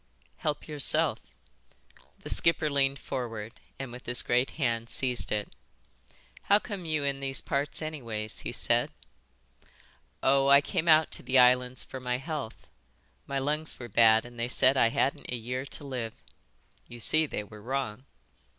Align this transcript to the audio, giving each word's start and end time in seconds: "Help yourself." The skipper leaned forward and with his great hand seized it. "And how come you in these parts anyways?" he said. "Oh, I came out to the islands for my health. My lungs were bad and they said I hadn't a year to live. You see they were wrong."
"Help 0.37 0.67
yourself." 0.67 1.19
The 2.23 2.31
skipper 2.31 2.71
leaned 2.71 2.97
forward 2.97 3.59
and 3.77 3.91
with 3.91 4.07
his 4.07 4.23
great 4.23 4.49
hand 4.57 4.89
seized 4.89 5.31
it. 5.31 5.49
"And 5.49 5.55
how 6.45 6.57
come 6.57 6.85
you 6.85 7.03
in 7.03 7.19
these 7.19 7.39
parts 7.39 7.83
anyways?" 7.83 8.39
he 8.39 8.51
said. 8.51 8.89
"Oh, 10.23 10.47
I 10.47 10.59
came 10.59 10.87
out 10.87 11.11
to 11.11 11.21
the 11.21 11.37
islands 11.37 11.83
for 11.83 11.99
my 11.99 12.17
health. 12.17 12.65
My 13.27 13.37
lungs 13.37 13.77
were 13.77 13.89
bad 13.89 14.25
and 14.25 14.39
they 14.39 14.47
said 14.49 14.75
I 14.75 14.87
hadn't 14.89 15.29
a 15.29 15.35
year 15.35 15.67
to 15.67 15.83
live. 15.83 16.15
You 16.87 16.99
see 16.99 17.27
they 17.27 17.43
were 17.43 17.61
wrong." 17.61 18.05